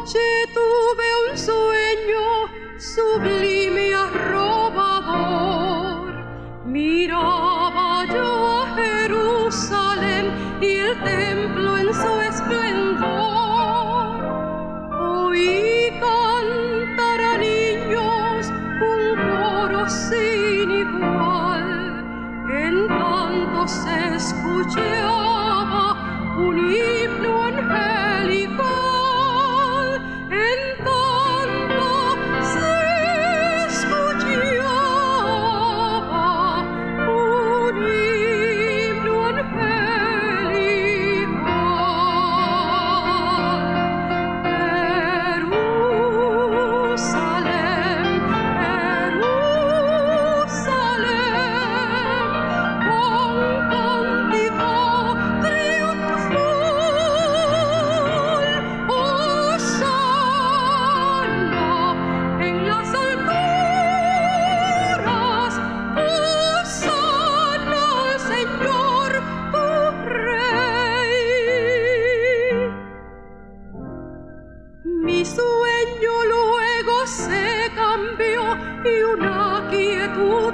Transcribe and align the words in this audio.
noche 0.00 0.18
tuve 0.54 1.30
un 1.30 1.36
sueño 1.36 2.48
sublime. 2.78 3.59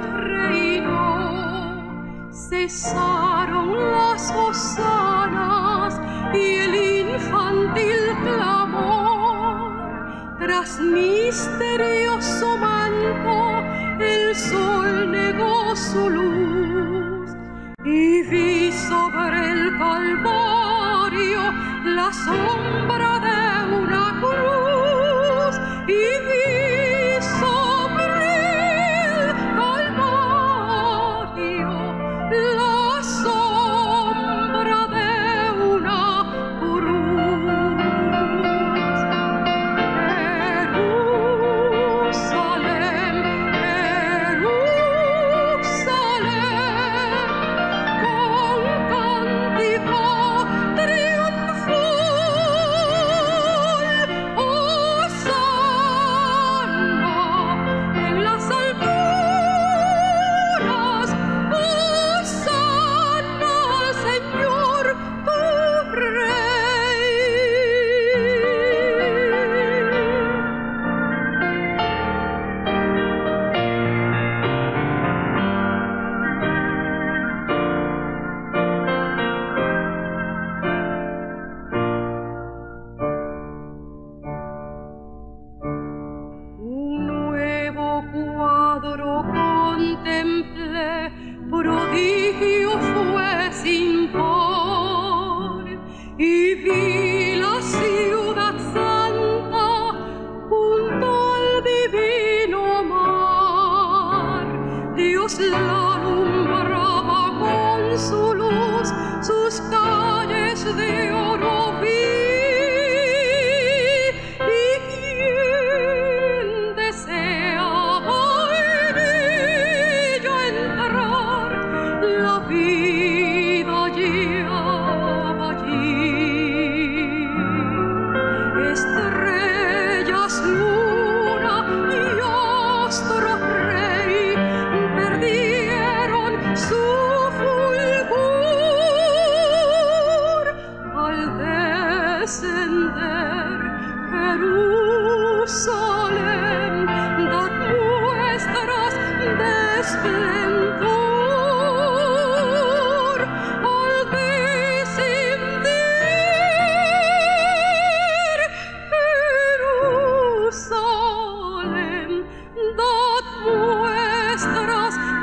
reino. 0.01 1.01
Cesaron 2.31 3.73
las 3.91 4.31
hosanas 4.31 5.99
y 6.33 6.55
el 6.65 6.75
infantil 7.09 8.15
clamor. 8.23 9.71
Tras 10.39 10.79
misterioso 10.79 12.57
manto 12.57 13.63
el 13.99 14.35
sol 14.35 15.11
negó 15.11 15.75
su 15.75 16.09
luz 16.09 17.31
y 17.83 18.21
vi 18.23 18.71
sobre 18.71 19.51
el 19.51 19.77
calvario 19.77 21.41
la 21.83 22.11
sombra 22.13 23.19
de 23.19 23.26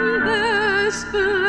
Des 0.05 1.44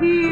here. 0.00 0.29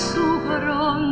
super 0.00 0.60
long 0.66 1.09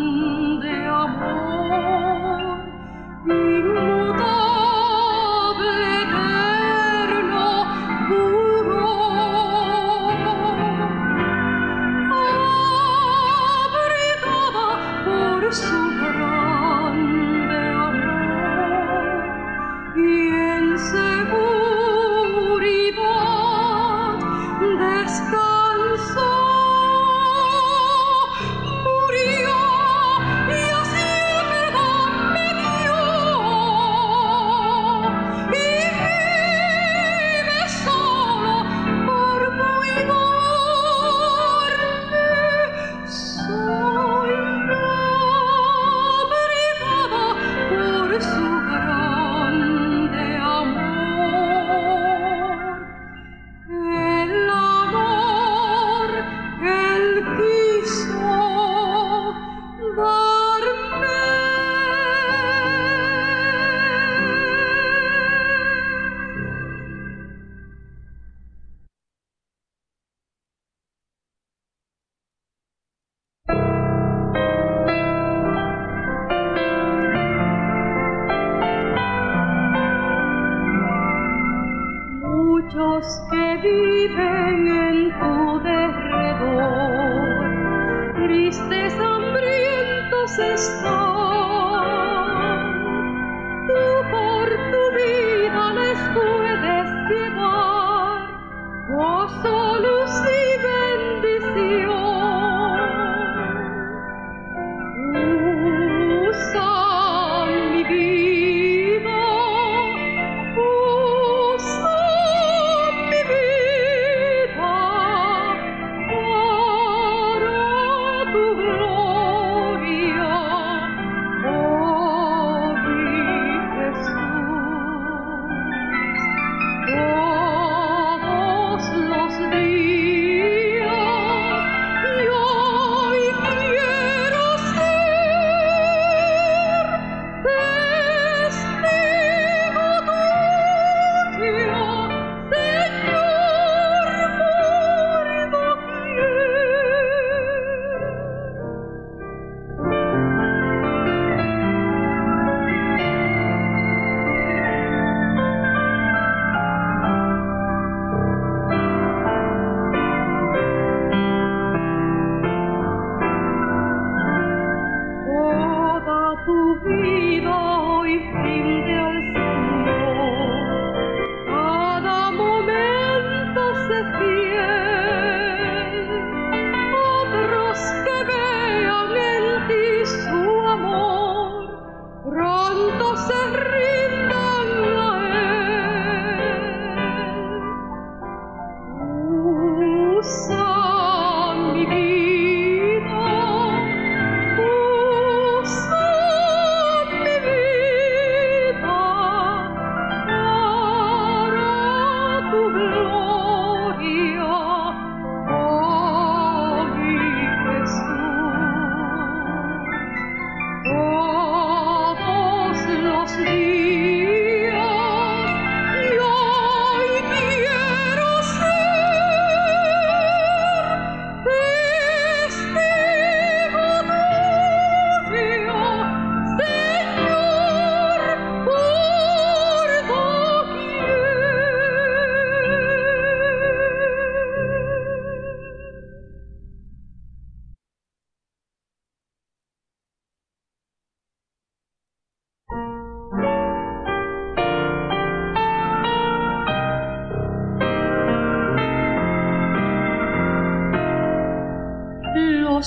Christmas. 83.08 83.37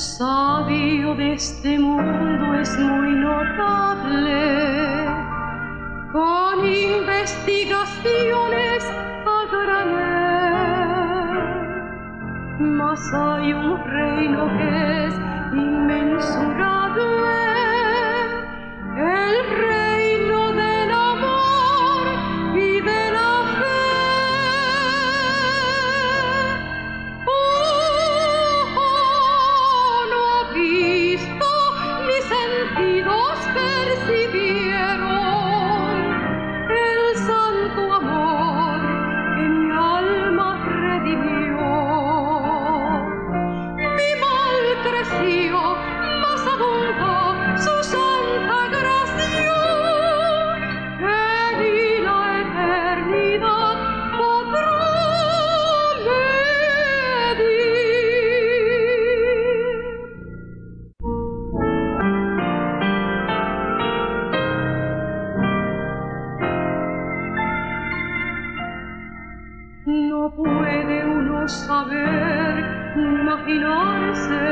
sabio 0.01 1.13
de 1.13 1.33
este 1.33 1.77
mundo 1.77 2.55
es 2.55 2.75
muy 2.79 3.11
notable, 3.11 5.05
con 6.11 6.65
investigaciones 6.65 8.83
a. 9.23 10.49
Mas 12.59 13.13
hay 13.13 13.53
un 13.53 13.77
reino 13.85 14.47
que 14.57 15.05
es 15.05 15.13
inmensurable. 15.53 16.60
immaginarse 73.31 74.43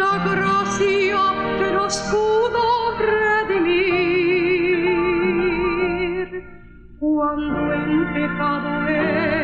la 0.00 0.14
gracia 0.24 1.22
que 1.58 1.68
nos 1.72 1.94
pudo 2.10 2.64
redimir. 2.98 3.96
Cuando 6.98 7.72
en 7.74 8.14
pecado 8.14 8.88
él 8.88 9.35